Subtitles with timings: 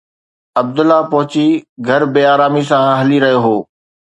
[0.59, 1.47] عبدالله پنهنجي
[1.85, 3.55] گهر ۾ بي آراميءَ سان هلي رهيو هو